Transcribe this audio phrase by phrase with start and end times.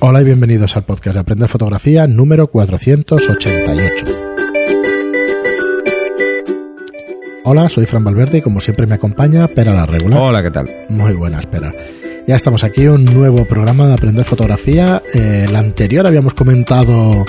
[0.00, 4.06] Hola y bienvenidos al podcast de Aprender Fotografía número 488.
[7.44, 10.20] Hola, soy Fran Valverde y como siempre me acompaña Pera la Regular.
[10.22, 10.70] Hola, ¿qué tal?
[10.88, 11.72] Muy buena, espera.
[12.28, 15.02] Ya estamos aquí, un nuevo programa de Aprender Fotografía.
[15.12, 17.24] Eh, el anterior habíamos comentado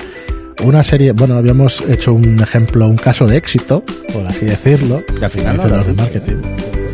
[0.63, 3.83] una serie, bueno, habíamos hecho un ejemplo, un caso de éxito,
[4.13, 6.37] por así decirlo, Y al final no, de no, marketing.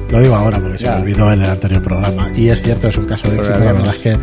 [0.09, 2.31] Lo digo ahora porque se me olvidó en el anterior programa.
[2.33, 3.59] Y es cierto, es un caso de éxito.
[3.59, 4.17] La verdad es que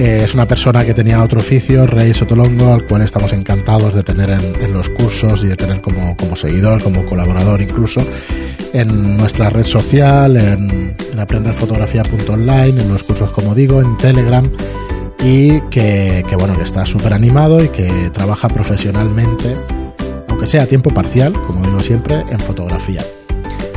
[0.00, 4.02] eh, es una persona que tenía otro oficio, Rey Sotolongo, al cual estamos encantados de
[4.02, 8.00] tener en, los cursos y de tener como, como seguidor, como colaborador incluso,
[8.72, 14.50] en nuestra red social, en, en aprenderfotografía.online, en los cursos como digo, en Telegram
[15.22, 19.56] y que, que, bueno, que está súper animado y que trabaja profesionalmente,
[20.28, 23.04] aunque sea a tiempo parcial, como digo siempre, en fotografía.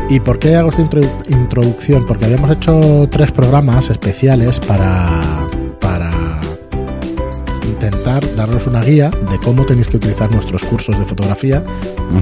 [0.10, 2.06] ¿Y por qué hago esta introdu- introducción?
[2.08, 5.22] Porque habíamos hecho tres programas especiales para
[7.84, 11.62] intentar daros una guía de cómo tenéis que utilizar nuestros cursos de fotografía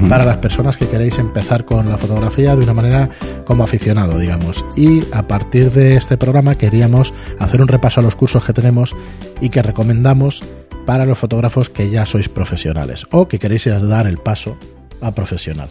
[0.08, 3.08] para las personas que queréis empezar con la fotografía de una manera
[3.44, 4.64] como aficionado, digamos.
[4.74, 8.92] Y a partir de este programa queríamos hacer un repaso a los cursos que tenemos
[9.40, 10.42] y que recomendamos
[10.84, 14.56] para los fotógrafos que ya sois profesionales o que queréis dar el paso
[15.00, 15.70] a profesional.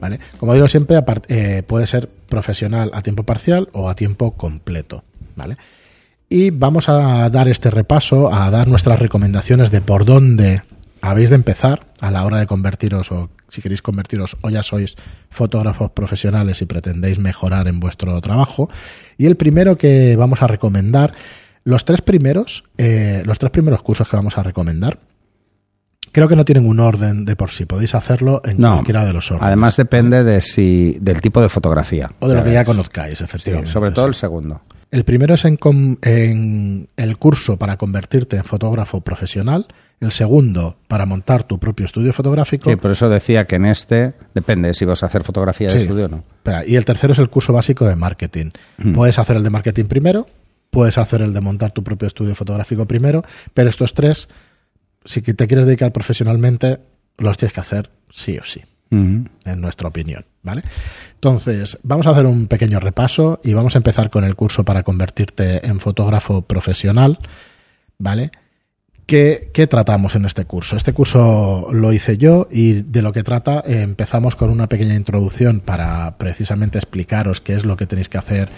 [0.00, 0.20] ¿vale?
[0.38, 5.02] Como digo siempre, eh, puede ser profesional a tiempo parcial o a tiempo completo.
[5.34, 5.56] ¿vale?
[6.32, 10.62] Y vamos a dar este repaso, a dar nuestras recomendaciones de por dónde
[11.02, 14.96] habéis de empezar a la hora de convertiros o si queréis convertiros o ya sois
[15.28, 18.70] fotógrafos profesionales y pretendéis mejorar en vuestro trabajo.
[19.18, 21.12] Y el primero que vamos a recomendar,
[21.64, 25.00] los tres primeros, eh, los tres primeros cursos que vamos a recomendar,
[26.12, 27.66] creo que no tienen un orden de por sí.
[27.66, 28.72] Podéis hacerlo en No.
[28.76, 29.46] cualquiera de los órdenes.
[29.48, 32.10] Además depende de si del tipo de fotografía.
[32.20, 32.66] o de lo que ya ves.
[32.68, 33.70] conozcáis, Sí, efectivamente.
[33.70, 34.08] sobre todo sí.
[34.08, 34.62] el segundo.
[34.92, 35.58] El primero es en,
[36.02, 39.66] en el curso para convertirte en fotógrafo profesional.
[40.00, 42.68] El segundo, para montar tu propio estudio fotográfico.
[42.68, 45.78] Sí, por eso decía que en este depende si vas a hacer fotografía de Sí.
[45.86, 46.24] estudio o no.
[46.36, 48.50] Espera, y el tercero es el curso básico de marketing.
[48.78, 48.92] Mm.
[48.92, 50.26] Puedes hacer el de marketing primero,
[50.70, 54.28] puedes hacer el de montar tu propio estudio fotográfico primero, pero estos tres,
[55.04, 56.80] si te quieres dedicar profesionalmente,
[57.16, 58.60] los tienes que hacer sí o sí.
[58.92, 60.62] En nuestra opinión, ¿vale?
[61.14, 64.82] Entonces, vamos a hacer un pequeño repaso y vamos a empezar con el curso para
[64.82, 67.18] convertirte en fotógrafo profesional,
[67.96, 68.32] ¿vale?
[69.06, 70.76] ¿Qué, qué tratamos en este curso?
[70.76, 74.94] Este curso lo hice yo y de lo que trata eh, empezamos con una pequeña
[74.94, 78.50] introducción para precisamente explicaros qué es lo que tenéis que hacer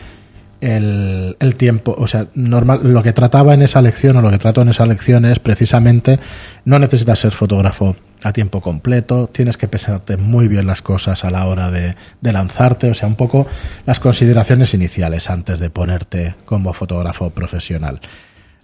[0.65, 4.63] el, tiempo, o sea, normal, lo que trataba en esa lección o lo que trato
[4.63, 6.19] en esa lección es precisamente
[6.65, 11.31] no necesitas ser fotógrafo a tiempo completo, tienes que pensarte muy bien las cosas a
[11.31, 13.47] la hora de lanzarte, o sea, un poco
[13.85, 18.01] las consideraciones iniciales antes de ponerte como fotógrafo profesional.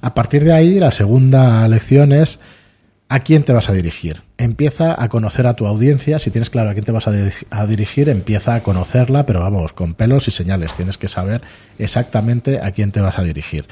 [0.00, 2.40] A partir de ahí, la segunda lección es
[3.10, 4.22] a quién te vas a dirigir.
[4.38, 6.20] Empieza a conocer a tu audiencia.
[6.20, 9.40] Si tienes claro a quién te vas a, dirig- a dirigir, empieza a conocerla, pero
[9.40, 10.74] vamos, con pelos y señales.
[10.74, 11.42] Tienes que saber
[11.78, 13.66] exactamente a quién te vas a dirigir.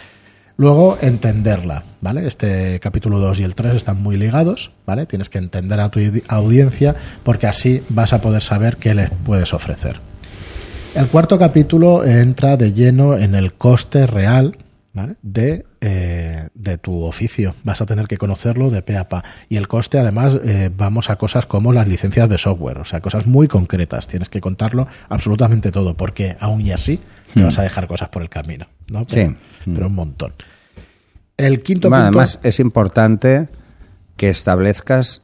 [0.56, 2.26] Luego, entenderla, ¿vale?
[2.26, 5.06] Este capítulo 2 y el 3 están muy ligados, ¿vale?
[5.06, 9.54] Tienes que entender a tu audiencia porque así vas a poder saber qué les puedes
[9.54, 10.00] ofrecer.
[10.96, 14.56] El cuarto capítulo entra de lleno en el coste real
[14.92, 15.16] ¿vale?
[15.22, 17.54] de, eh, de tu oficio.
[17.64, 19.22] Vas a tener que conocerlo de pe a pa.
[19.48, 23.00] Y el coste, además, eh, vamos a cosas como las licencias de software, o sea,
[23.00, 24.06] cosas muy concretas.
[24.08, 27.00] Tienes que contarlo absolutamente todo, porque aún y así
[27.34, 27.44] te Hmm.
[27.44, 28.66] vas a dejar cosas por el camino.
[28.90, 29.04] ¿no?
[29.06, 29.30] Pero,
[29.64, 29.72] Sí.
[29.74, 30.32] pero un montón.
[31.36, 32.18] El quinto Bueno, punto.
[32.18, 33.48] además es importante
[34.16, 35.22] que establezcas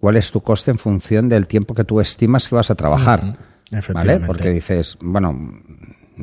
[0.00, 3.20] cuál es tu coste en función del tiempo que tú estimas que vas a trabajar.
[3.22, 3.36] ¿Vale?
[3.70, 4.26] efectivamente.
[4.26, 5.38] Porque dices, bueno,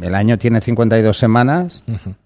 [0.01, 1.83] el año tiene 52 semanas,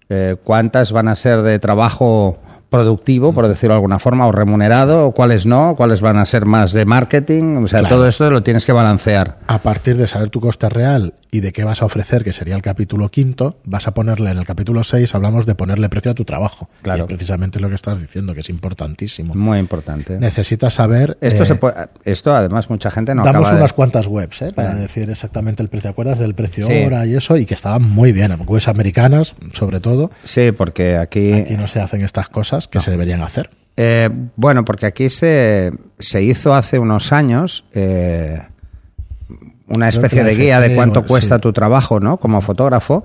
[0.08, 2.38] eh, ¿cuántas van a ser de trabajo
[2.70, 6.46] productivo, por decirlo de alguna forma, o remunerado, o cuáles no, cuáles van a ser
[6.46, 7.64] más de marketing?
[7.64, 7.96] O sea, Claro.
[7.96, 9.38] todo esto lo tienes que balancear.
[9.46, 12.54] a partir de saber tu coste real y de qué vas a ofrecer, que sería
[12.56, 16.14] el capítulo quinto, vas a ponerle en el capítulo 6, hablamos de ponerle precio a
[16.14, 16.68] tu trabajo.
[16.82, 16.98] Claro.
[16.98, 19.34] Y es precisamente lo que estás diciendo, que es importantísimo.
[19.34, 20.18] Muy importante.
[20.18, 21.18] Necesitas saber...
[21.20, 21.74] Esto, eh, se puede,
[22.04, 24.52] esto además mucha gente no damos acaba de- unas cuantas webs ¿eh?
[24.54, 24.74] para Ah.
[24.74, 25.80] decir exactamente el precio.
[25.80, 26.84] ¿Te acuerdas del precio Sí.
[26.84, 27.36] hora y eso?
[27.36, 28.30] Y que estaban muy bien.
[28.46, 30.10] Webs americanas, sobre todo.
[30.24, 31.32] Sí, porque aquí...
[31.32, 33.50] Aquí no se hacen estas cosas que se deberían hacer.
[33.76, 38.40] Eh, bueno, porque aquí se, se hizo hace unos años eh,
[39.70, 41.40] una especie de guía de cuánto cuesta sí.
[41.40, 42.18] tu trabajo, ¿no?
[42.18, 43.04] Como fotógrafo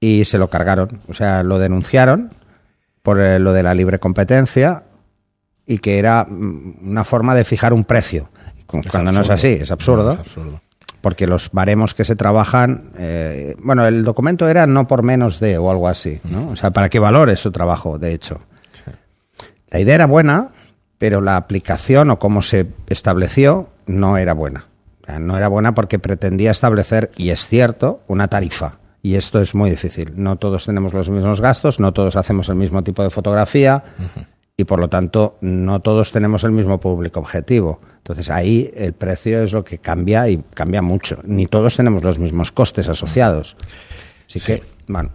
[0.00, 2.30] y se lo cargaron, o sea, lo denunciaron
[3.02, 4.84] por eh, lo de la libre competencia
[5.66, 9.58] y que era mm, una forma de fijar un precio, Es cuando no es así,
[9.60, 10.04] es absurdo.
[10.04, 10.60] No, es absurdo.
[11.00, 15.58] porque los baremos que se trabajan, eh, bueno, el documento era no por menos de
[15.58, 16.48] o algo así, ¿no?
[16.50, 18.40] O sea, para que valores su trabajo, de hecho.
[19.70, 20.50] La idea era buena,
[20.98, 24.66] pero la aplicación o cómo se estableció no era buena.
[25.20, 28.78] No era buena porque pretendía establecer, y es cierto, una tarifa.
[29.02, 30.12] Y esto es muy difícil.
[30.16, 33.84] No todos tenemos los mismos gastos, no todos hacemos el mismo tipo de fotografía
[34.56, 37.80] y por lo tanto no todos tenemos el mismo público objetivo.
[37.98, 41.20] Entonces ahí el precio es lo que cambia y cambia mucho.
[41.24, 43.56] Ni todos tenemos los mismos costes asociados.
[44.26, 45.10] Así que, bueno,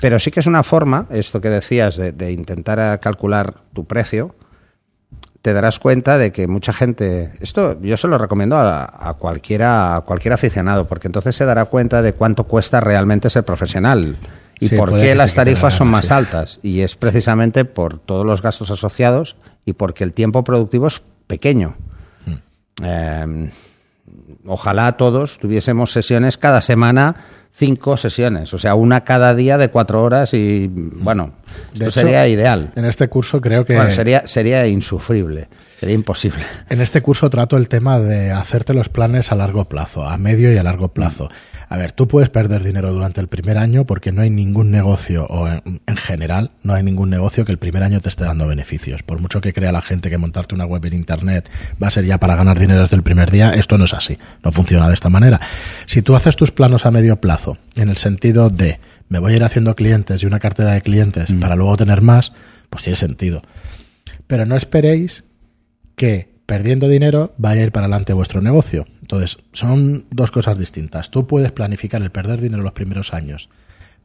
[0.00, 4.34] pero sí que es una forma, esto que decías, de, intentar calcular tu precio,
[5.42, 10.00] te darás cuenta de que mucha gente, esto yo se lo recomiendo a, cualquiera, a
[10.02, 14.18] cualquier aficionado, porque entonces se dará cuenta de cuánto cuesta realmente ser profesional
[14.60, 16.58] y por qué las tarifas son más altas.
[16.62, 21.74] Y es precisamente por todos los gastos asociados y porque el tiempo productivo es pequeño.
[22.26, 22.84] Hmm.
[22.84, 23.50] Em,
[24.46, 27.16] ojalá todos tuviésemos sesiones cada semana
[27.58, 31.32] cinco sesiones, o sea, una cada día de cuatro horas y bueno,
[31.74, 32.72] esto sería ideal.
[32.76, 33.92] En este curso creo que...
[33.92, 35.48] sería, sería insufrible.
[35.80, 36.44] Sería imposible.
[36.70, 40.52] En este curso trato el tema de hacerte los planes a largo plazo, a medio
[40.52, 41.30] y a largo plazo.
[41.70, 45.26] A ver, tú puedes perder dinero durante el primer año porque no hay ningún negocio,
[45.26, 49.02] o en, general, no hay ningún negocio que el primer año te esté dando beneficios.
[49.02, 51.48] Por mucho que crea la gente que montarte una web en Internet
[51.82, 54.18] va a ser ya para ganar dinero desde el primer día, esto no es así,
[54.44, 55.40] no funciona de esta manera.
[55.86, 59.36] Si tú haces tus planos a medio plazo, en el sentido de me voy a
[59.36, 61.40] ir haciendo clientes y una cartera de clientes mm.
[61.40, 62.32] para luego tener más,
[62.68, 63.42] pues tiene sentido.
[64.26, 65.24] Pero no esperéis
[65.96, 68.86] que perdiendo dinero vaya a ir para adelante vuestro negocio.
[69.00, 71.10] Entonces, son dos cosas distintas.
[71.10, 73.48] Tú puedes planificar el perder dinero los primeros años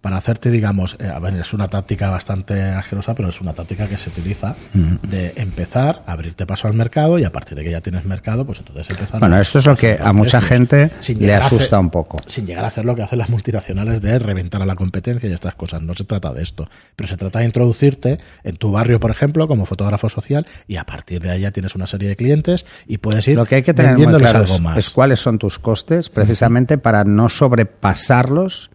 [0.04, 3.88] para hacerte, digamos, eh, a ver, es una táctica bastante asquerosa, pero es una táctica
[3.88, 7.80] que se utiliza de empezar, abrirte paso al mercado y a partir de que ya
[7.80, 9.22] tienes mercado, pues entonces empezar.
[9.22, 12.18] Bueno, esto es lo que a mucha gente le asusta un poco.
[12.28, 15.32] Sin llegar a hacer lo que hacen las multinacionales de reventar a la competencia y
[15.32, 15.82] estas cosas.
[15.82, 16.68] No se trata de esto,
[16.98, 20.84] pero se trata de introducirte en tu barrio, por ejemplo, como fotógrafo social y a
[20.84, 23.64] partir de ahí ya tienes una serie de clientes y puedes ir lo que hay
[23.64, 24.78] que tener muy claro algo más.
[24.78, 28.70] es cuáles son tus costes, precisamente para no sobrepasarlos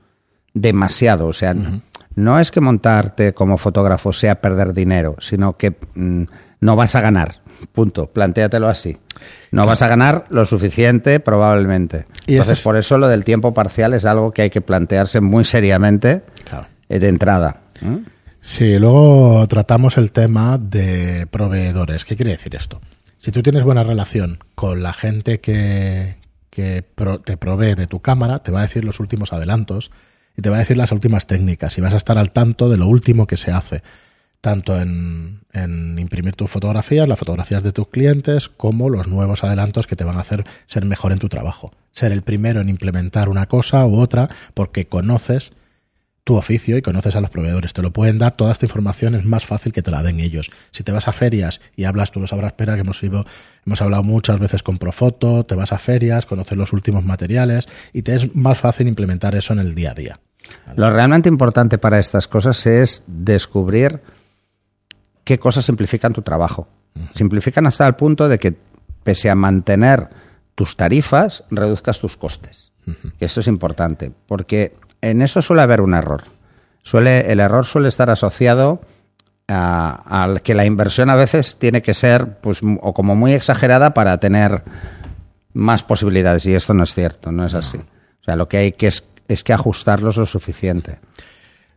[0.61, 1.27] demasiado.
[1.27, 1.55] O sea,
[2.15, 6.25] no es que montarte como fotógrafo sea perder dinero, sino que mm,
[6.61, 7.41] no vas a ganar.
[7.73, 8.07] Punto.
[8.07, 8.97] Plantéatelo así.
[9.51, 12.07] No vas a ganar lo suficiente, probablemente.
[12.27, 15.45] ¿Y Entonces, por eso lo del tiempo parcial es algo que hay que plantearse muy
[15.45, 16.23] seriamente
[16.89, 17.63] eh, de entrada.
[18.41, 22.05] Sí, luego tratamos el tema de proveedores.
[22.05, 22.81] ¿Qué quiere decir esto?
[23.19, 26.17] Si tú tienes buena relación con la gente que,
[26.51, 26.85] que
[27.25, 29.91] te provee de tu cámara, te va a decir los últimos adelantos,
[30.39, 32.77] y te va a decir las últimas técnicas y vas a estar al tanto de
[32.77, 33.83] lo último que se hace,
[34.41, 35.41] tanto en,
[35.99, 40.17] imprimir tus fotografías, las fotografías de tus clientes, como los nuevos adelantos que te van
[40.17, 41.73] a hacer ser mejor en tu trabajo.
[41.91, 45.55] Ser el primero en implementar una cosa u otra porque conoces
[46.23, 47.73] tu oficio y conoces a los proveedores.
[47.73, 50.51] Te lo pueden dar, toda esta información es más fácil que te la den ellos.
[50.71, 53.25] Si te vas a ferias y hablas, tú lo sabrás, espera, que hemos ido,
[53.67, 58.03] hemos hablado muchas veces con Profoto, te vas a ferias, conoces los últimos materiales y
[58.03, 60.21] te es más fácil implementar eso en el día a día.
[60.77, 64.01] Lo realmente importante para estas cosas es descubrir
[65.25, 66.69] qué cosas simplifican tu trabajo.
[67.15, 68.55] Simplifican hasta el punto de que,
[69.05, 70.09] pese a mantener
[70.55, 72.73] tus tarifas, reduzcas tus costes.
[73.21, 76.25] Eso es importante, porque en eso suele haber un error.
[76.83, 78.81] Suele, el error suele estar asociado
[79.49, 84.19] a, que la inversión a veces tiene que ser pues, o como muy exagerada para
[84.19, 84.63] tener
[85.53, 86.47] más posibilidades.
[86.47, 87.79] Y esto no es cierto, no es así.
[87.79, 90.99] O sea, lo que hay que es es que ajustarlos lo suficiente.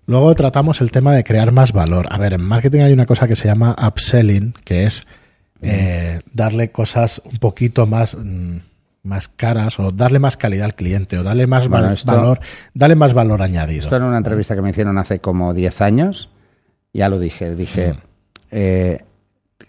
[0.08, 2.08] Luego tratamos el tema de crear más valor.
[2.10, 5.06] A ver, en marketing hay una cosa que se llama upselling, que es
[5.62, 8.58] eh, darle cosas un poquito más, mm,
[9.04, 12.40] más caras o darle más calidad al cliente o darle más valor,
[12.74, 13.82] darle más valor añadido.
[13.82, 16.30] Esto en una entrevista que me hicieron hace como 10 años,
[16.94, 17.96] ya lo dije, dije,
[18.50, 19.04] eh,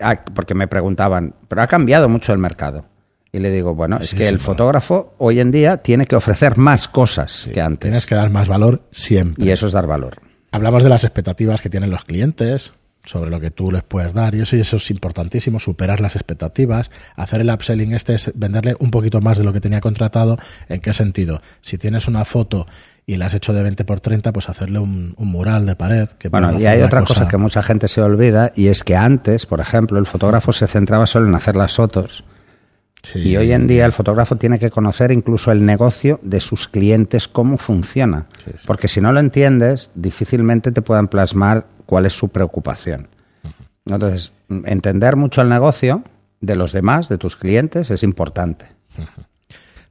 [0.01, 2.87] ah, porque me preguntaban, pero ha cambiado mucho el mercado.
[3.35, 6.87] Y le digo, bueno, es que el fotógrafo hoy en día tiene que ofrecer más
[6.87, 7.89] cosas que antes.
[7.89, 9.43] Tienes que dar más valor siempre.
[9.47, 10.19] Y eso es dar valor.
[10.51, 12.73] Hablamos de las expectativas que tienen los clientes
[13.05, 16.15] sobre lo que tú les puedes dar y eso, y eso es importantísimo, superar las
[16.15, 16.91] expectativas.
[17.17, 20.37] Hacer el upselling este es venderle un poquito más de lo que tenía contratado.
[20.69, 21.41] ¿En qué sentido?
[21.63, 22.67] Si tienes una foto
[23.07, 26.11] y la has hecho de 20 por 30, pues hacerle un, mural de pared.
[26.19, 27.27] Que bueno, y hay otra cosa...
[27.29, 31.07] que mucha gente se olvida y es que antes, por ejemplo, el fotógrafo se centraba
[31.07, 32.25] solo en hacer las fotos
[33.15, 37.29] y hoy en día el fotógrafo tiene que conocer incluso el negocio de sus clientes,
[37.29, 38.27] cómo funciona.
[38.67, 43.09] Porque si no lo entiendes, difícilmente te puedan plasmar cuál es su preocupación.
[43.85, 46.05] Entonces, entender mucho el negocio
[46.41, 48.67] de los demás, de tus clientes, es importante.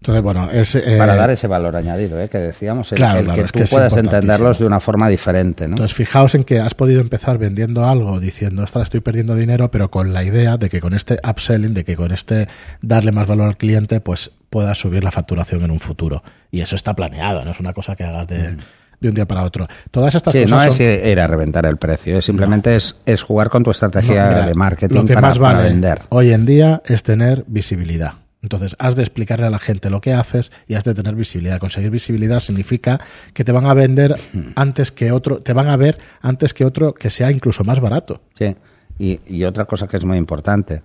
[0.01, 0.73] Entonces, bueno, es...
[0.73, 2.27] eh, Para dar ese valor añadido, ¿eh?
[2.27, 4.17] que decíamos, el, Claro, el claro, que es tú que es puedas importantísimo.
[4.33, 5.67] entenderlos de una forma diferente.
[5.67, 5.75] ¿no?
[5.75, 9.91] Entonces, fijaos en que has podido empezar vendiendo algo diciendo, ostras, estoy perdiendo dinero, pero
[9.91, 12.47] con la idea de que con este upselling, de que con este
[12.81, 16.23] darle más valor al cliente, pues puedas subir la facturación en un futuro.
[16.49, 18.57] Y eso está planeado, no es una cosa que hagas de,
[18.99, 19.67] de un día para otro.
[19.91, 22.95] Todas estas Sí, cosas no son- es ir a reventar el precio, es simplemente es,
[23.05, 25.69] es jugar con tu estrategia No, mira, de marketing lo que para, más para vale
[25.69, 25.99] vender.
[26.09, 28.13] hoy en día es tener visibilidad.
[28.41, 31.59] Entonces, has de explicarle a la gente lo que haces y has de tener visibilidad.
[31.59, 32.99] Conseguir visibilidad significa
[33.33, 34.15] que te van a vender
[34.55, 38.21] antes que otro, te van a ver antes que otro que sea incluso más barato.
[38.33, 38.55] Sí,
[38.97, 40.81] y, y otra cosa que es muy importante.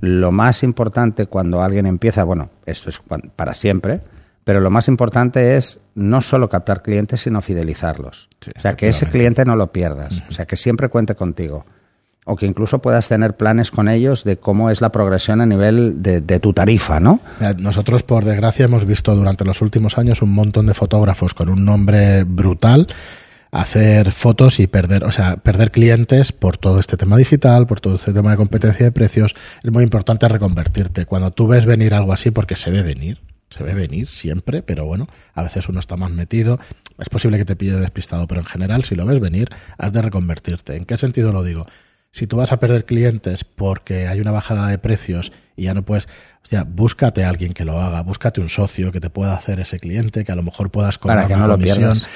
[0.00, 3.02] Lo más importante cuando alguien empieza, bueno, esto es
[3.36, 4.00] para siempre,
[4.44, 8.28] pero lo más importante es no solo captar clientes, sino fidelizarlos.
[8.40, 11.66] Sí, o sea, que ese cliente no lo pierdas, o sea, que siempre cuente contigo.
[12.30, 16.00] O que incluso puedas tener planes con ellos de cómo es la progresión a nivel
[16.00, 17.18] de, tu tarifa, ¿no?
[17.58, 21.64] Nosotros, por desgracia, hemos visto durante los últimos años un montón de fotógrafos con un
[21.64, 22.86] nombre brutal
[23.50, 27.96] hacer fotos y perder, o sea, perder clientes por todo este tema digital, por todo
[27.96, 29.34] este tema de competencia de precios.
[29.64, 31.06] Es muy importante reconvertirte.
[31.06, 33.18] Cuando tú ves venir algo así, porque se ve venir,
[33.50, 36.60] se ve venir siempre, pero bueno, a veces uno está más metido.
[36.96, 40.00] Es posible que te pille despistado, pero en general, si lo ves venir, has de
[40.00, 40.76] reconvertirte.
[40.76, 41.66] ¿En qué sentido lo digo?
[42.12, 45.82] Si tú vas a perder clientes porque hay una bajada de precios y ya no
[45.82, 46.08] puedes,
[46.42, 49.78] hostia, búscate a alguien que lo haga, búscate un socio que te pueda hacer ese
[49.78, 51.78] cliente, que a lo mejor puedas cobrar Para que una no lo comisión.
[51.78, 52.06] pierdas.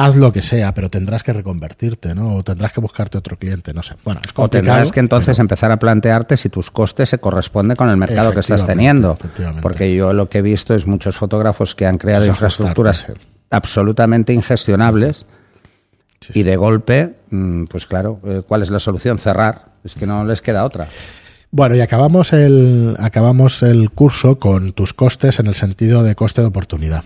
[0.00, 2.36] Haz lo que sea, pero tendrás que reconvertirte, ¿no?
[2.36, 3.96] O tendrás que buscarte otro cliente, no sé.
[4.04, 4.76] Bueno, es O complicado.
[4.76, 8.32] tendrás que entonces pero- empezar a plantearte si tus costes se corresponden con el mercado
[8.32, 9.18] que estás teniendo.
[9.60, 13.06] Porque yo lo que he visto es muchos fotógrafos que han creado Es infraestructuras
[13.50, 15.26] absolutamente ingestionables
[16.20, 19.18] Sí, y de golpe, mm, pues claro, eh, ¿cuál es la solución?
[19.18, 19.66] Cerrar.
[19.84, 20.88] Es que no les queda otra.
[21.50, 26.40] Bueno, y acabamos el, acabamos el curso con tus costes en el sentido de coste
[26.42, 27.04] de oportunidad.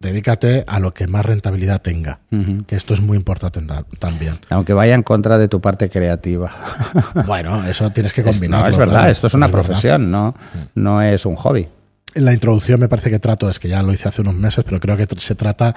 [0.00, 2.20] Dedícate a lo que más rentabilidad tenga,
[2.68, 4.38] que esto es muy importante ta- también.
[4.48, 6.54] Aunque vaya en contra de tu parte creativa.
[7.26, 8.66] Bueno, eso tienes que combinarlo.
[8.66, 10.36] no, es verdad, esto es una profesión, no,
[10.76, 11.66] no es un hobby.
[12.14, 14.64] En la introducción me parece que trato, es que ya lo hice hace unos meses,
[14.64, 15.74] pero creo que se trata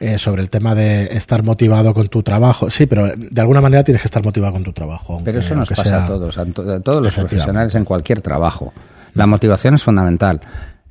[0.00, 2.70] eh, sobre el tema de estar motivado con tu trabajo.
[2.70, 5.20] Sí, pero eh, de alguna manera tienes que estar motivado con tu trabajo.
[5.24, 8.20] Pero eso nos pasa sea- a todos, a, to- a todos los profesionales en cualquier
[8.20, 8.72] trabajo.
[9.14, 10.40] La motivación es fundamental.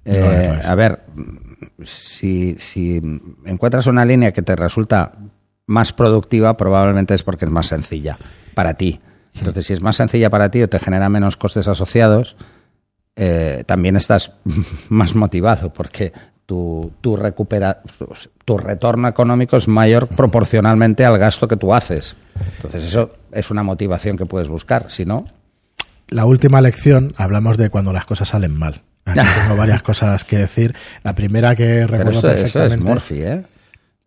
[0.06, 0.66] Eh, es.
[0.68, 1.02] A ver,
[1.84, 3.02] si, si
[3.46, 5.14] encuentras una línea que te resulta
[5.66, 8.18] más productiva, probablemente es porque es más sencilla
[8.54, 9.00] para ti.
[9.36, 12.36] Entonces, si es más sencilla para ti o te genera menos costes asociados,
[13.16, 14.34] eh, también estás
[14.90, 16.14] más motivado porque
[16.46, 17.82] tu, tu, recupera,
[18.46, 22.18] tu retorno económico es mayor proporcionalmente al gasto que tú haces.
[22.56, 24.90] Entonces eso es una motivación que puedes buscar.
[24.90, 25.26] Si no,
[26.10, 28.82] La última lección hablamos de cuando las cosas salen mal.
[29.06, 30.76] Aquí tengo varias cosas que decir.
[31.04, 32.92] La primera que pero recuerdo eso es perfectamente.
[32.92, 33.44] Murphy, ¿eh?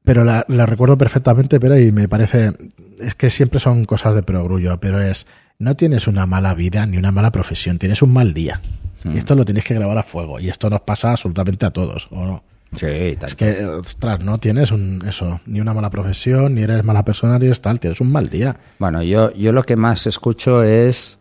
[0.05, 2.53] Pero la, la recuerdo perfectamente, pero y me parece.
[3.01, 5.27] Es que siempre son cosas de perogrullo, pero es.
[5.59, 8.61] No tienes una mala vida ni una mala profesión, tienes un mal día.
[9.15, 10.41] Y esto lo tienes que grabar a fuego.
[10.41, 12.45] Y esto nos pasa absolutamente a todos, ¿o no?
[12.73, 13.29] Sí, tal.
[13.29, 17.39] Es que, ostras, no tienes un, eso, ni una mala profesión, ni eres mala persona,
[17.39, 18.57] ni eres tal, tienes un mal día.
[18.79, 21.19] Bueno, yo, yo lo que más escucho es,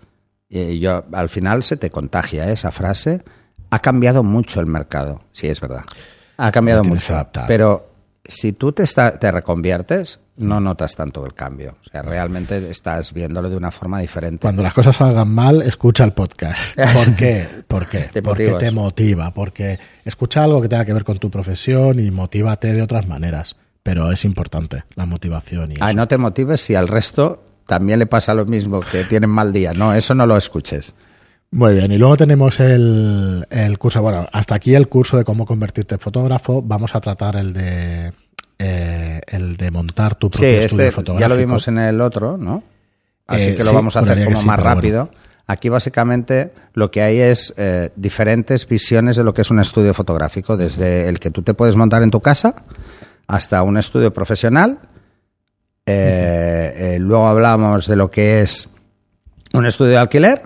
[0.49, 2.53] eh, yo al final se te contagia ¿eh?
[2.53, 3.23] esa frase,
[3.69, 5.21] ha cambiado mucho el mercado.
[5.31, 5.83] Sí, es verdad.
[6.37, 7.13] Ha cambiado mucho.
[7.13, 7.45] adaptar.
[7.47, 7.94] Pero
[8.27, 11.77] si tú te, está- te reconviertes, no notas tanto el cambio.
[11.85, 14.41] O sea, realmente estás viéndolo de una forma diferente.
[14.41, 16.59] Cuando las cosas salgan mal, escucha el podcast.
[16.93, 17.47] ¿Por qué?
[17.67, 18.09] ¿Por qué?
[18.11, 18.59] Te porque motivas.
[18.59, 22.81] te motiva, porque escucha algo que tenga que ver con tu profesión y motívate de
[22.81, 23.55] otras maneras.
[23.83, 25.97] Pero es importante la motivación y Ah, eso.
[25.97, 29.73] no te motives si al resto también le pasa lo mismo, que tienen mal día.
[29.73, 30.93] No, eso no lo escuches.
[31.51, 35.45] Muy bien, y luego tenemos el, el curso, bueno, hasta aquí el curso de cómo
[35.45, 36.61] convertirte en fotógrafo.
[36.61, 38.11] Vamos a tratar el de
[38.59, 41.19] eh, el de montar tu Sí, propio estudio este fotográfico.
[41.21, 42.63] ya lo vimos en el otro, ¿no?
[43.27, 44.73] Así Eh, que lo sí, vamos a hacer como sí, más bueno.
[44.75, 45.09] rápido.
[45.47, 49.93] Aquí básicamente lo que hay es eh, diferentes visiones de lo que es un estudio
[49.93, 52.55] fotográfico, desde el que tú te puedes montar en tu casa
[53.27, 54.79] hasta un estudio profesional.
[55.85, 58.67] Eh, luego hablamos de lo que es
[59.53, 60.41] un estudio de alquiler.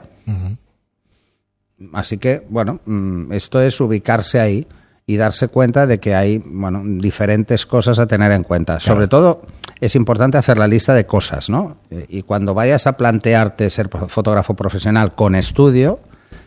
[1.94, 4.68] Así que, bueno, mm, esto es ubicarse ahí
[5.06, 8.80] y darse cuenta de que hay, bueno, diferentes cosas a tener en cuenta.
[8.80, 9.42] Sobre todo,
[9.80, 11.78] es importante hacer la lista de cosas, ¿no?
[11.90, 16.00] Y cuando vayas a plantearte ser fotógrafo profesional con estudio,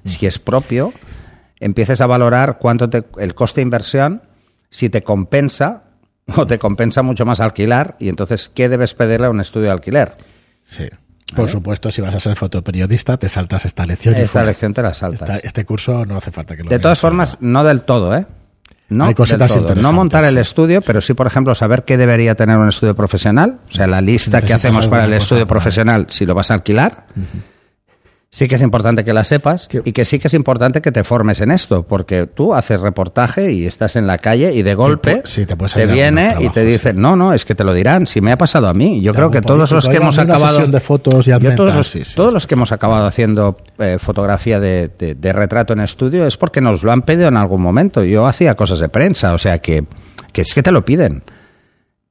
[0.04, 0.92] si es propio,
[1.58, 4.22] empieces a valorar cuánto te, el coste de inversión,
[4.70, 5.82] si te compensa
[6.36, 9.72] o te compensa mucho más alquilar y entonces, ¿qué debes pedirle a un estudio de
[9.72, 10.14] alquiler?
[10.64, 10.88] Sí.
[11.34, 14.14] Por supuesto, si vas a ser fotoperiodista, te saltas esta lección.
[14.16, 15.40] Esta lección te la saltas.
[15.42, 18.26] este curso no hace falta que lo De todas formas, no del todo, ¿eh?
[18.88, 19.82] No, Hay cositas interesantes.
[19.82, 23.60] No montar el estudio, pero sí, por ejemplo, saber qué debería tener un estudio profesional.
[23.70, 27.06] O sea, la lista que hacemos para el estudio profesional, si lo vas a alquilar
[28.32, 31.04] sí que es importante que la sepas y que sí que es importante que te
[31.04, 35.22] formes en esto, porque tú haces reportaje y estás en la calle y de golpe
[35.22, 38.38] te, viene y te dice, no, no, es que te lo dirán, si me ha
[38.38, 39.02] pasado a mí.
[39.02, 40.66] Yo creo que todos los que hemos acabado...
[40.66, 44.90] de fotos y todos, los, todos los que hemos acabado haciendo eh, fotografía de,
[45.32, 48.02] retrato en estudio es porque nos lo han pedido en algún momento.
[48.02, 49.84] Yo hacía cosas de prensa, o sea que,
[50.32, 51.22] que es que te lo piden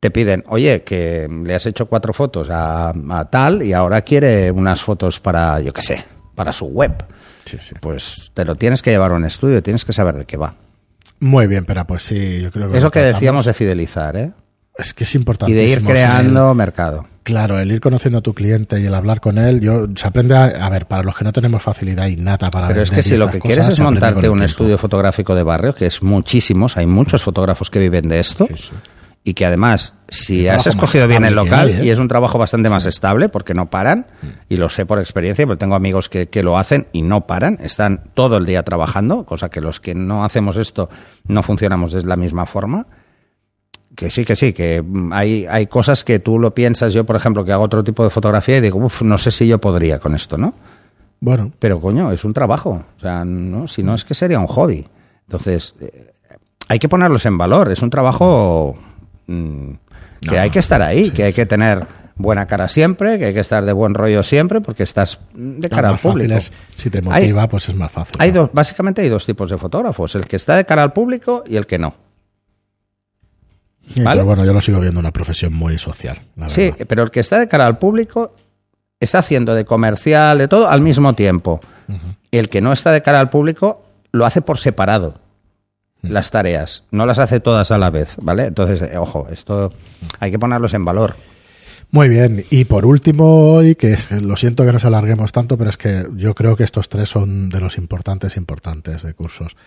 [0.02, 2.92] te piden, oye, que le has hecho cuatro fotos a,
[3.30, 6.04] tal y ahora quiere unas fotos para, yo qué sé,
[6.34, 7.06] para su web.
[7.46, 7.76] Sí, sí.
[7.80, 10.56] Pues te lo tienes que llevar a un estudio, tienes que saber de qué va.
[11.20, 12.80] Muy bien, pero pues sí, yo creo que...
[12.80, 14.32] Eso que decíamos de fidelizar, ¿eh?
[14.76, 15.52] Es que es importante.
[15.52, 17.06] Y de ir creando mercado.
[17.22, 20.36] Claro, el ir conociendo a tu cliente y el hablar con él, yo se aprende
[20.36, 23.18] a, a ver, para los que no tenemos facilidad innata para Pero es que si
[23.18, 27.22] lo que quieres es montarte un estudio fotográfico de barrio, que es muchísimos, hay muchos
[27.22, 28.48] fotógrafos que viven de esto.
[28.48, 28.72] Sí,
[29.24, 31.86] y que además, si has escogido bien el local, ¿eh?
[31.86, 34.08] y es un trabajo bastante más estable, porque no paran,
[34.50, 37.60] y lo sé por experiencia, porque tengo amigos que, que, lo hacen y no paran,
[37.62, 40.90] están todo el día trabajando, cosa que los que no hacemos esto
[41.28, 42.88] no funcionamos de la misma forma.
[43.96, 47.46] Que sí, que sí, que hay, hay cosas que tú lo piensas, yo por ejemplo,
[47.46, 50.16] que hago otro tipo de fotografía y digo, uff, no sé si yo podría con
[50.16, 50.56] esto, ¿no?
[51.20, 51.52] Bueno.
[51.60, 54.88] Pero coño, es un trabajo, o sea, no, si no es que sería un hobby.
[55.28, 56.14] Entonces, eh,
[56.68, 58.78] hay que ponerlos en valor, es un trabajo
[59.32, 59.74] Mm,
[60.22, 63.40] que hay que estar ahí, que hay que tener buena cara siempre, que hay que
[63.40, 66.38] estar de buen rollo siempre, porque estás de cara al público.
[66.76, 68.16] si te motiva, pues es más fácil.
[68.20, 71.44] Hay dos, básicamente hay dos tipos de fotógrafos, el que está de cara al público
[71.48, 71.94] y el que no.
[73.96, 76.20] Pero bueno, yo lo sigo viendo una profesión muy social.
[76.48, 78.36] sí, pero el que está de cara al público
[79.00, 81.62] está haciendo de comercial, de todo, al mismo tiempo.
[82.32, 85.16] El que no está de cara al público lo hace por separado
[86.02, 88.46] las tareas, no las hace todas a la vez, ¿vale?
[88.46, 89.72] Entonces, eh, ojo, esto
[90.20, 91.16] hay que ponerlos en valor.
[91.92, 95.78] Muy bien, y por último hoy, que lo siento que nos alarguemos tanto, pero es
[95.78, 99.58] que yo creo que estos tres son de los importantes, importantes de cursos.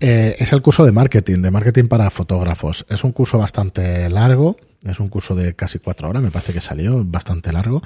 [0.00, 2.86] Eh, es el curso de marketing, de marketing para fotógrafos.
[2.88, 6.60] Es un curso bastante largo, es un curso de casi cuatro horas, me parece que
[6.60, 7.82] salió, bastante largo.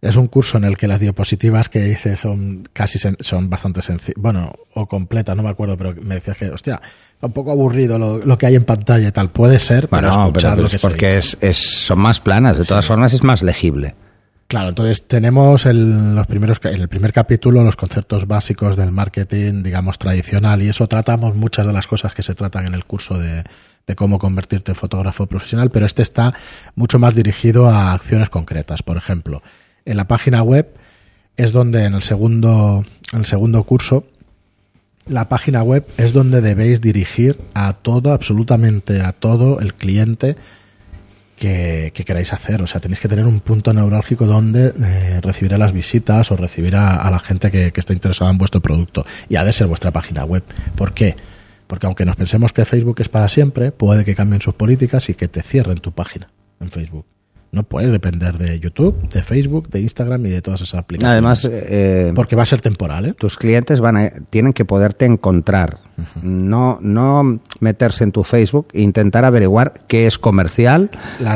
[0.00, 4.20] Es un curso en el que las diapositivas que hice son casi son bastante sencillas,
[4.20, 6.82] bueno, o completas, no me acuerdo, pero me decías que, hostia,
[7.14, 9.30] está un poco aburrido lo, que hay en pantalla y tal.
[9.30, 13.12] Puede ser, pero escuchar lo que porque es, es, son más planas, de todas formas
[13.12, 13.94] es más legible.
[14.52, 19.62] Claro, entonces tenemos el, los primeros, en el primer capítulo los conceptos básicos del marketing,
[19.62, 23.18] digamos, tradicional, y eso tratamos muchas de las cosas que se tratan en el curso
[23.18, 23.44] de,
[23.86, 26.34] de cómo convertirte en fotógrafo profesional, pero este está
[26.74, 28.82] mucho más dirigido a acciones concretas.
[28.82, 29.42] Por ejemplo,
[29.86, 30.68] en la página web
[31.38, 32.84] es donde en el segundo,
[33.14, 34.04] en el segundo curso,
[35.06, 40.36] la página web es donde debéis dirigir a todo, absolutamente a todo el cliente
[41.42, 42.62] que, queráis hacer.
[42.62, 46.96] O sea, tenéis que tener un punto neurálgico donde eh, recibirá las visitas o recibirá
[46.96, 49.04] a la gente que, que está interesada en vuestro producto.
[49.28, 50.44] Y ha de ser vuestra página web.
[50.76, 51.16] ¿Por qué?
[51.66, 55.14] Porque aunque nos pensemos que Facebook es para siempre, puede que cambien sus políticas y
[55.14, 56.28] que te cierren tu página
[56.60, 57.06] en Facebook.
[57.50, 61.12] No puedes depender de YouTube, de Facebook, de Instagram y de todas esas aplicaciones.
[61.12, 63.04] Además, eh, porque va a ser temporal.
[63.04, 63.12] ¿eh?
[63.12, 65.80] Tus clientes van a, tienen que poderte encontrar,
[66.22, 70.90] no, no meterse en tu Facebook e intentar averiguar qué es comercial,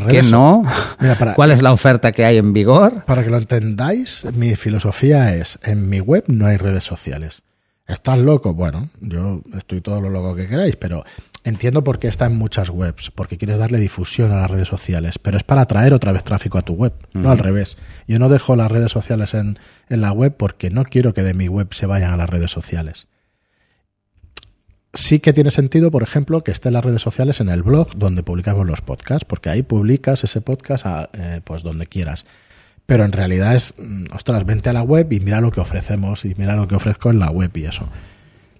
[0.08, 0.64] qué no,
[1.36, 3.04] cuál es la oferta que hay en vigor.
[3.04, 7.42] Para que lo entendáis, mi filosofía es: en mi web no hay redes sociales.
[7.86, 8.52] ¿Estás loco?
[8.52, 11.04] Bueno, yo estoy todo lo loco que queráis, pero
[11.44, 15.20] entiendo por qué está en muchas webs, porque quieres darle difusión a las redes sociales,
[15.20, 17.78] pero es para atraer otra vez tráfico a tu web, no al revés.
[18.08, 21.34] Yo no dejo las redes sociales en, en la web porque no quiero que de
[21.34, 23.06] mi web se vayan a las redes sociales.
[24.96, 28.22] Sí que tiene sentido, por ejemplo, que estén las redes sociales en el blog donde
[28.22, 32.24] publicamos los podcasts, porque ahí publicas ese podcast a, eh, pues donde quieras
[32.86, 36.24] pero en realidad es, mm, ostras, vente a la web y mira lo que ofrecemos
[36.24, 37.88] y mira lo que ofrezco en la web y eso.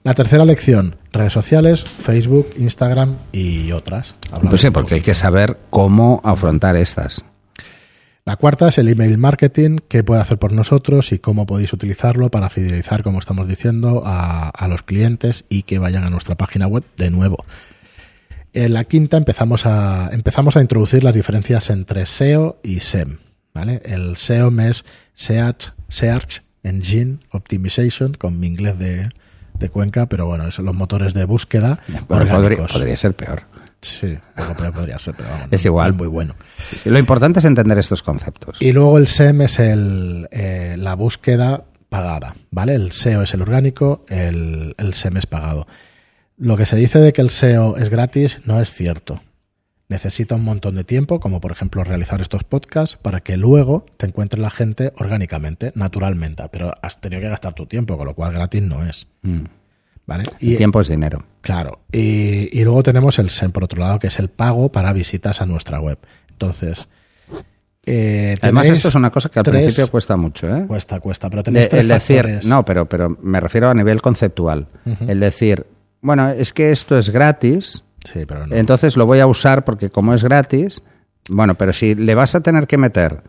[0.03, 4.14] La tercera lección, redes sociales, Facebook, Instagram y otras.
[4.49, 7.25] pues sí, porque hay que saber cómo afrontar estas.
[8.26, 12.28] La cuarta es el email marketing, qué puede hacer por nosotros y cómo podéis utilizarlo
[12.28, 16.66] para fidelizar, como estamos diciendo, a, a los clientes y que vayan a nuestra página
[16.66, 17.44] web de nuevo.
[18.52, 23.18] En la quinta empezamos a, empezamos a introducir las diferencias entre SEO y SEM.
[23.84, 24.84] El SEOM es
[25.14, 29.10] Search, Search Engine Optimization, con mi inglés de,
[29.70, 31.78] Cuenca, pero bueno, son los motores de búsqueda.
[32.08, 33.42] podría, ser peor.
[33.87, 34.18] Sí,
[34.75, 35.92] podría ser, pero vamos, Es no- igual.
[35.92, 36.35] no muy bueno.
[36.85, 38.57] Lo importante es entender estos conceptos.
[38.61, 42.75] Y luego el SEM es el, eh, la búsqueda pagada, ¿vale?
[42.75, 45.66] El SEO es el orgánico, el, el SEM es pagado.
[46.37, 49.20] Lo que se dice de que el SEO es gratis no es cierto.
[49.88, 54.07] Necesita un montón de tiempo, como por ejemplo realizar estos podcasts, para que luego te
[54.07, 56.42] encuentre la gente orgánicamente, naturalmente.
[56.51, 59.07] Pero has tenido que gastar tu tiempo, con lo cual gratis no es.
[59.22, 59.44] Mm.
[60.07, 60.25] ¿Vale?
[60.40, 61.25] El tiempo es dinero.
[61.40, 64.92] Claro, y, y luego tenemos el SEM por otro lado, que es el pago para
[64.92, 65.99] visitas a nuestra web.
[66.31, 66.88] Entonces,
[67.85, 70.64] eh, Además, esto es una cosa que al tres- principio cuesta mucho, ¿eh?
[70.66, 74.03] Cuesta, cuesta, pero De- tenéis tres el decir, no, pero, pero me refiero a nivel
[74.03, 74.69] conceptual.
[75.07, 75.66] El decir,
[76.01, 78.55] bueno, es que esto es gratis, Sí, pero no.
[78.57, 80.83] entonces lo voy a usar porque como es gratis,
[81.29, 83.23] bueno, pero si le vas a tener que meter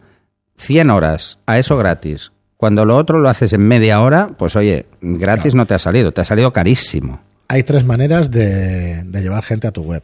[0.58, 4.86] 100 horas a eso gratis, cuando lo otro lo haces en media hora, pues oye,
[5.02, 7.22] gratis no te ha salido, te ha salido carísimo.
[7.48, 10.04] Hay tres maneras de, de llevar gente a tu web.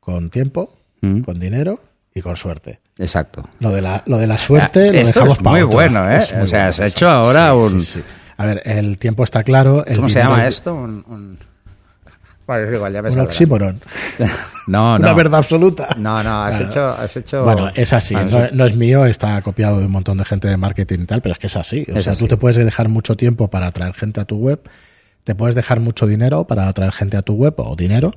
[0.00, 1.20] Con tiempo, Mm.
[1.20, 1.80] con dinero
[2.14, 2.80] y con suerte.
[2.98, 3.46] Exacto.
[3.60, 6.20] Lo de la, lo de la suerte Ah, lo esto dejamos es muy bueno, ¿eh?
[6.22, 8.02] Es muy O sea, bueno has hecho ahora Sí, un- sí, sí.
[8.38, 9.84] A ver, el tiempo está claro.
[9.84, 10.74] el ¿Cómo se llama esto?
[10.74, 11.38] Un, un-
[12.48, 13.80] Es igual, ya me Un oxímoron.
[14.68, 15.04] No, no.
[15.06, 15.90] Una verdad absoluta.
[15.96, 16.66] No, no, has Claro.
[16.70, 17.44] hecho, has hecho.
[17.44, 18.36] Bueno, es así, no, sí.
[18.52, 21.34] no es mío, está copiado de un montón de gente de marketing y tal, pero
[21.34, 21.86] es que es así.
[21.88, 22.24] O Es sea, así.
[22.24, 24.60] tú te puedes dejar mucho tiempo para atraer gente a tu web,
[25.22, 28.12] te puedes dejar mucho dinero para atraer gente a tu web o dinero,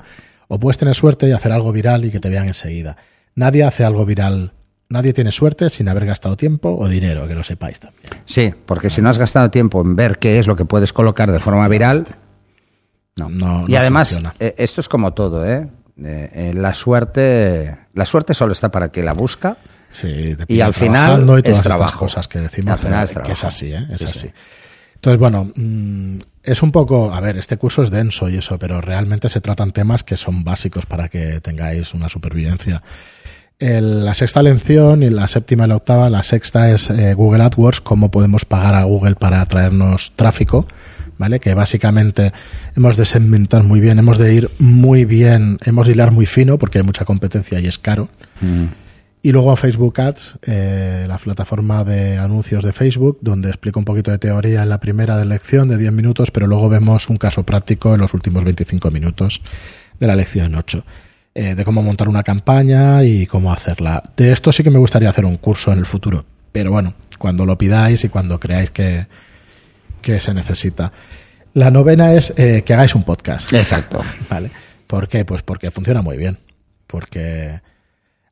[0.47, 2.97] o puedes tener suerte y hacer algo viral y que te vean enseguida.
[3.35, 4.53] Nadie hace algo viral,
[4.89, 8.05] nadie tiene suerte sin haber gastado tiempo o dinero, que lo sepáis también.
[8.25, 11.31] Sí, porque si no has gastado tiempo en ver qué es lo que puedes colocar
[11.31, 12.07] de forma viral,
[13.19, 13.29] no.
[13.29, 14.35] No- y no además, funciona.
[14.39, 15.67] eh, esto es como todo, ¿eh?
[16.01, 19.57] Eh, eh, la suerte, la suerte solo está para que la busca.
[19.91, 21.99] Sí, te Y al final es todas estas trabajo.
[21.99, 23.85] cosas que decimos, Al final es que es así, ¿eh?
[23.91, 24.19] es Sí, así.
[24.19, 24.31] sí.
[24.95, 28.81] Entonces, bueno, mm, es un poco, a ver, este curso es denso y eso, pero
[28.81, 32.81] realmente se tratan temas que son básicos para que tengáis una supervivencia.
[33.59, 37.43] El- la sexta lección y la séptima y la octava, la sexta es eh, Google
[37.43, 40.65] AdWords, cómo podemos pagar a Google para traernos tráfico,
[41.17, 41.41] ¿vale?
[41.41, 42.31] Que básicamente
[42.77, 46.57] hemos de segmentar muy bien, hemos de ir muy bien, hemos de hilar muy fino
[46.57, 48.07] porque hay mucha competencia y es caro.
[49.21, 54.09] Y luego Facebook Ads, eh, la plataforma de anuncios de Facebook, donde explico un poquito
[54.11, 57.43] de teoría en la primera de lección de 10 minutos, pero luego vemos un caso
[57.43, 59.41] práctico en los últimos 25 minutos
[59.99, 60.85] de la lección 8,
[61.39, 64.03] eh, de cómo montar una campaña y cómo hacerla.
[64.17, 67.45] De esto sí que me gustaría hacer un curso en el futuro, pero bueno, cuando
[67.45, 69.07] lo pidáis y cuando creáis que,
[70.01, 70.91] que se necesita.
[71.53, 73.53] La novena es eh, que hagáis un podcast.
[73.53, 74.01] Exacto.
[74.29, 74.51] ¿Vale?
[74.85, 75.23] ¿Por qué?
[75.23, 76.39] Pues porque funciona muy bien.
[76.87, 77.61] Porque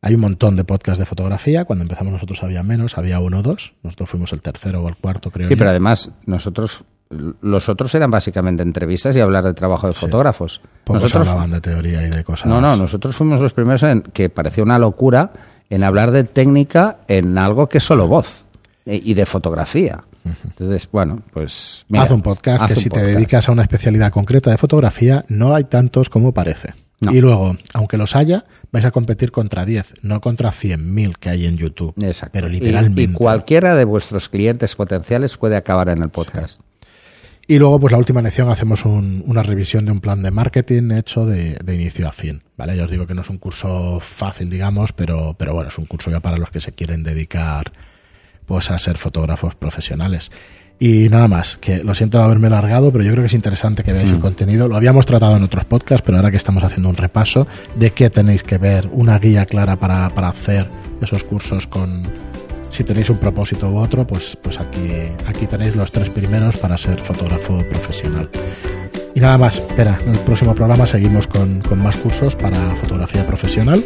[0.02, 1.63] hay un montón de podcasts de fotografía.
[1.63, 3.72] Cuando empezamos nosotros había menos, había uno o dos.
[3.84, 5.48] Nosotros fuimos el tercero o el cuarto, creo.
[5.48, 5.58] Sí, yo.
[5.58, 10.62] pero además, nosotros, los otros eran básicamente entrevistas y hablar de trabajo de fotógrafos.
[10.84, 12.48] Pocos nosotros, hablaban de teoría y de cosas.
[12.48, 15.32] no, no, nosotros fuimos los primeros en que parecía una locura
[15.70, 18.46] en hablar de técnica en algo que es solo voz
[18.86, 20.04] eh, y de fotografía.
[20.43, 21.86] Entonces, bueno, pues.
[21.88, 24.58] mira, haz un podcast haz que un si te dedicas a una especialidad concreta de
[24.58, 26.74] fotografía, no hay tantos como parece.
[27.00, 27.13] No.
[27.13, 31.46] Y luego, aunque los haya, vais a competir contra 10, no contra 100.000 que hay
[31.46, 31.93] en YouTube.
[32.02, 32.32] Exacto.
[32.34, 33.02] Pero Y- literalmente.
[33.04, 36.60] Y, cualquiera de vuestros clientes potenciales puede acabar en el podcast.
[37.49, 40.91] Y luego, pues la última lección hacemos un- una revisión de un plan de marketing
[40.91, 42.43] hecho de, de inicio a fin.
[42.57, 42.75] ¿vale?
[42.75, 45.86] Ya os digo que no es un curso fácil, digamos, pero, pero bueno, es un
[45.86, 47.71] curso ya para los que se quieren dedicar
[48.45, 50.29] pues a ser fotógrafos profesionales.
[50.79, 53.93] Y nada más, que lo siento haberme largado, pero yo creo que es interesante que
[53.93, 54.67] veáis el contenido.
[54.67, 58.10] Lo habíamos tratado en otros podcasts, pero ahora que estamos haciendo un repaso de qué
[58.10, 60.67] tenéis que ver, una guía clara para, para hacer
[61.01, 62.03] esos cursos con,
[62.78, 64.92] si tenéis un propósito u otro, pues, pues aquí,
[65.26, 68.30] aquí tenéis los tres primeros para ser fotógrafo profesional.
[69.16, 73.26] Y nada más, espera, en el próximo programa seguimos con, con más cursos para fotografía
[73.26, 73.84] profesional.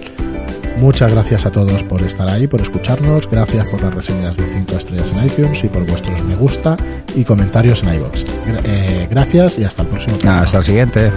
[0.79, 4.73] Muchas gracias a todos por estar ahí, por escucharnos, gracias por las reseñas de 5
[4.77, 6.75] estrellas en iTunes y por vuestros me gusta
[7.15, 8.25] y comentarios en.
[8.45, 10.41] Gra- eh, gracias y hasta el próximo programa.
[10.43, 11.11] Hasta el siguiente.